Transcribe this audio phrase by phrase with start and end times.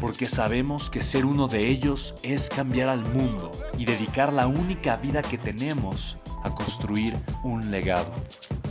[0.00, 4.96] porque sabemos que ser uno de ellos es cambiar al mundo y dedicar la única
[4.96, 8.10] vida que tenemos a construir un legado.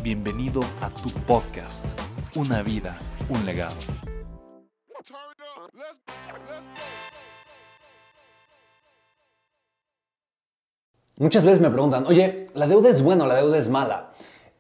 [0.03, 1.85] Bienvenido a tu podcast,
[2.35, 2.97] Una vida,
[3.29, 3.75] un legado.
[11.17, 14.11] Muchas veces me preguntan, oye, ¿la deuda es buena o la deuda es mala?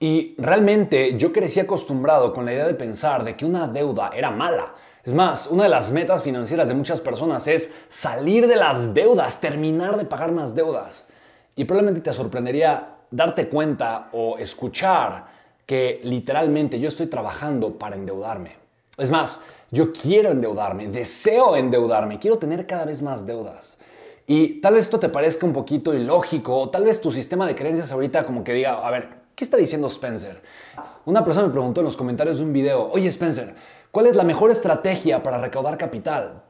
[0.05, 4.29] Y realmente yo crecí acostumbrado con la idea de pensar de que una deuda era
[4.29, 4.75] mala.
[5.03, 9.41] Es más, una de las metas financieras de muchas personas es salir de las deudas,
[9.41, 11.07] terminar de pagar más deudas.
[11.55, 15.25] Y probablemente te sorprendería darte cuenta o escuchar
[15.65, 18.57] que literalmente yo estoy trabajando para endeudarme.
[18.99, 23.79] Es más, yo quiero endeudarme, deseo endeudarme, quiero tener cada vez más deudas.
[24.27, 27.55] Y tal vez esto te parezca un poquito ilógico, o tal vez tu sistema de
[27.55, 30.41] creencias ahorita como que diga, a ver, ¿qué está diciendo Spencer?
[31.05, 33.55] Una persona me preguntó en los comentarios de un video, oye Spencer,
[33.95, 36.43] ¿Cuál es la mejor estrategia para recaudar capital?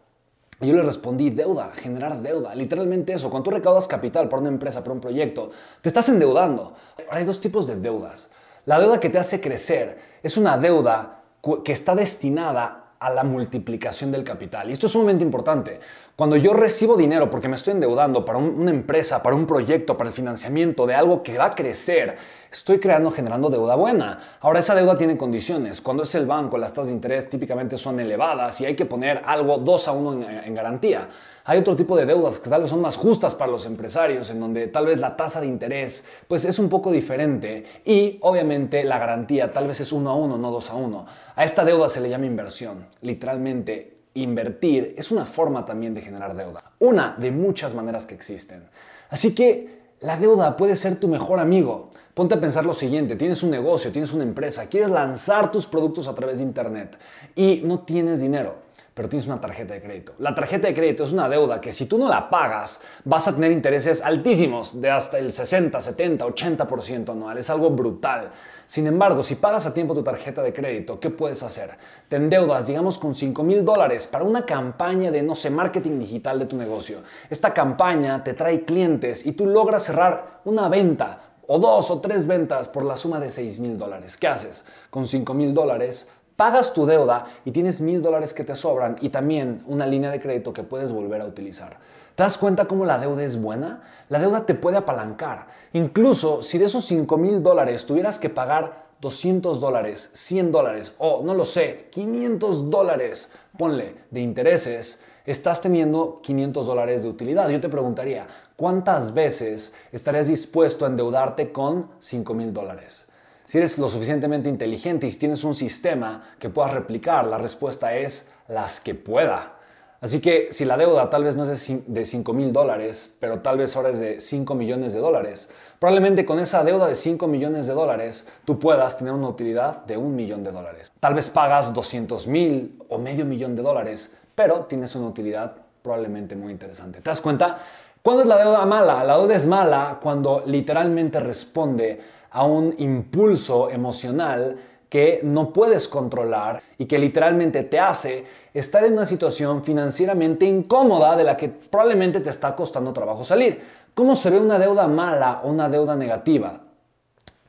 [0.59, 2.55] Y yo le respondí, deuda, generar deuda.
[2.55, 6.73] Literalmente eso, cuando tú recaudas capital para una empresa, para un proyecto, te estás endeudando.
[7.05, 8.31] Ahora hay dos tipos de deudas.
[8.65, 11.21] La deuda que te hace crecer es una deuda
[11.63, 14.67] que está destinada a la multiplicación del capital.
[14.69, 15.79] Y esto es sumamente importante.
[16.15, 20.09] Cuando yo recibo dinero porque me estoy endeudando para una empresa, para un proyecto, para
[20.09, 22.17] el financiamiento de algo que va a crecer,
[22.55, 24.17] estoy creando, generando deuda buena.
[24.39, 25.81] Ahora, esa deuda tiene condiciones.
[25.81, 29.21] Cuando es el banco, las tasas de interés típicamente son elevadas y hay que poner
[29.25, 31.09] algo 2 a 1 en, garantía.
[31.43, 34.39] Hay otro tipo de deudas que tal vez son más justas para los empresarios, en
[34.39, 38.97] donde tal vez la tasa de interés pues es un poco diferente y obviamente la
[38.97, 41.05] garantía tal vez es 1 a 1, no 2 a 1.
[41.35, 42.87] A esta deuda se le llama inversión.
[43.01, 46.71] Literalmente invertir es una forma también de generar deuda.
[46.79, 48.63] Una de muchas maneras que existen.
[49.09, 51.89] Así que la deuda puede ser tu mejor amigo.
[52.13, 56.07] Ponte a pensar lo siguiente, tienes un negocio, tienes una empresa, quieres lanzar tus productos
[56.07, 56.97] a través de Internet
[57.35, 58.64] y no tienes dinero
[58.95, 60.13] pero tienes una tarjeta de crédito.
[60.19, 63.35] La tarjeta de crédito es una deuda que si tú no la pagas, vas a
[63.35, 67.37] tener intereses altísimos, de hasta el 60, 70, 80% anual.
[67.37, 68.31] Es algo brutal.
[68.65, 71.71] Sin embargo, si pagas a tiempo tu tarjeta de crédito, ¿qué puedes hacer?
[72.07, 76.39] Te endeudas, digamos, con 5 mil dólares para una campaña de, no sé, marketing digital
[76.39, 76.99] de tu negocio.
[77.29, 82.27] Esta campaña te trae clientes y tú logras cerrar una venta o dos o tres
[82.27, 84.15] ventas por la suma de 6 mil dólares.
[84.15, 84.63] ¿Qué haces?
[84.89, 89.09] Con 5 mil dólares pagas tu deuda y tienes mil dólares que te sobran y
[89.09, 91.77] también una línea de crédito que puedes volver a utilizar.
[92.15, 93.83] ¿Te das cuenta cómo la deuda es buena?
[94.09, 95.47] La deuda te puede apalancar.
[95.73, 101.23] Incluso si de esos 5 mil dólares tuvieras que pagar 200 dólares, 100 dólares o
[101.23, 107.49] no lo sé, 500 dólares, ponle, de intereses, estás teniendo 500 dólares de utilidad.
[107.49, 113.07] Yo te preguntaría, ¿cuántas veces estarías dispuesto a endeudarte con 5 mil dólares?
[113.45, 117.95] Si eres lo suficientemente inteligente y si tienes un sistema que puedas replicar, la respuesta
[117.95, 119.53] es las que pueda.
[120.01, 123.57] Así que si la deuda tal vez no es de 5 mil dólares, pero tal
[123.57, 127.67] vez ahora es de 5 millones de dólares, probablemente con esa deuda de 5 millones
[127.67, 130.91] de dólares tú puedas tener una utilidad de un millón de dólares.
[130.99, 136.35] Tal vez pagas 200 mil o medio millón de dólares, pero tienes una utilidad probablemente
[136.35, 136.99] muy interesante.
[136.99, 137.57] ¿Te das cuenta?
[138.01, 139.03] ¿Cuándo es la deuda mala?
[139.03, 144.57] La deuda es mala cuando literalmente responde a un impulso emocional
[144.89, 151.15] que no puedes controlar y que literalmente te hace estar en una situación financieramente incómoda
[151.15, 153.61] de la que probablemente te está costando trabajo salir.
[153.93, 156.64] ¿Cómo se ve una deuda mala o una deuda negativa?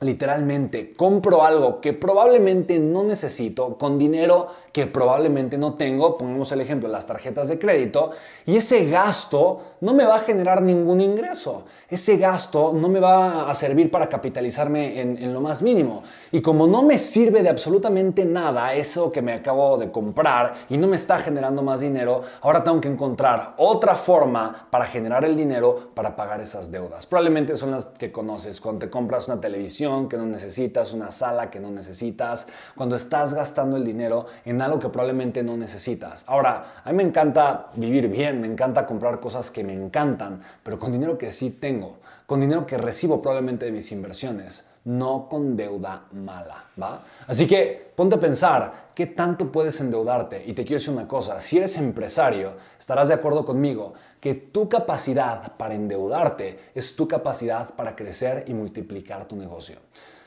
[0.00, 6.60] Literalmente, compro algo que probablemente no necesito con dinero que probablemente no tengo, pongamos el
[6.60, 8.10] ejemplo, las tarjetas de crédito,
[8.44, 11.64] y ese gasto no me va a generar ningún ingreso.
[11.88, 16.02] Ese gasto no me va a servir para capitalizarme en, lo más mínimo.
[16.30, 20.76] Y como no me sirve de absolutamente nada eso que me acabo de comprar y
[20.76, 25.34] no me está generando más dinero, ahora tengo que encontrar otra forma para generar el
[25.36, 27.06] dinero para pagar esas deudas.
[27.06, 31.48] Probablemente son las que conoces cuando te compras una televisión que no necesitas, una sala
[31.50, 36.24] que no necesitas, cuando estás gastando el dinero en algo que probablemente no necesitas.
[36.26, 40.78] Ahora, a mí me encanta vivir bien, me encanta comprar cosas que me encantan, pero
[40.78, 45.56] con dinero que sí tengo, con dinero que recibo probablemente de mis inversiones no con
[45.56, 47.04] deuda mala, ¿va?
[47.26, 50.42] Así que ponte a pensar qué tanto puedes endeudarte.
[50.46, 54.68] Y te quiero decir una cosa, si eres empresario, estarás de acuerdo conmigo que tu
[54.68, 59.76] capacidad para endeudarte es tu capacidad para crecer y multiplicar tu negocio.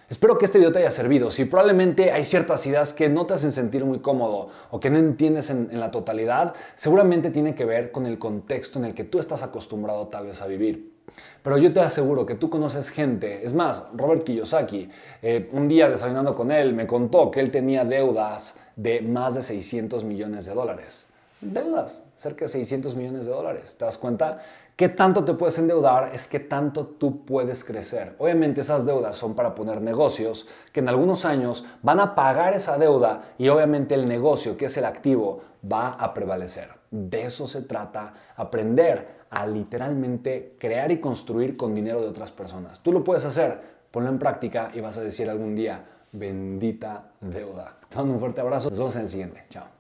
[0.10, 1.30] Espero que este video te haya servido.
[1.30, 4.98] Si probablemente hay ciertas ideas que no te hacen sentir muy cómodo o que no
[4.98, 9.04] entiendes en, en, la totalidad, seguramente tiene que ver con el contexto en el que
[9.04, 10.99] tú estás acostumbrado tal vez a vivir.
[11.44, 14.90] Pero yo te aseguro que tú conoces gente, es más, Robert Kiyosaki,
[15.22, 19.42] eh, un día desayunando con él, me contó que él tenía deudas de más de
[19.42, 21.09] 600 millones de dólares.
[21.42, 23.76] Deudas, cerca de 600 millones de dólares.
[23.78, 24.40] ¿Te das cuenta?
[24.76, 26.12] ¿Qué tanto te puedes endeudar?
[26.14, 28.16] Es que tanto tú puedes crecer.
[28.20, 32.78] Obviamente esas deudas son para poner negocios que en algunos años van a pagar esa
[32.78, 36.70] deuda y obviamente el negocio, que es el activo, va a prevalecer.
[36.92, 42.82] De eso se trata, aprender a literalmente crear y construir con dinero de otras personas.
[42.82, 47.78] Tú lo puedes hacer, ponlo en práctica y vas a decir algún día, bendita deuda.
[47.88, 49.46] Te mando un fuerte abrazo, nos vemos en el siguiente.
[49.50, 49.79] Chao.